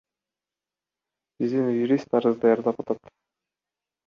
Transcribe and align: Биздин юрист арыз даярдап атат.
Биздин 1.41 1.69
юрист 1.83 2.19
арыз 2.21 2.41
даярдап 2.47 2.81
атат. 2.87 3.15